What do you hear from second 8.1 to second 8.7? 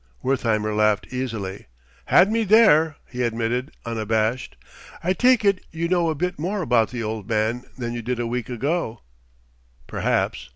a week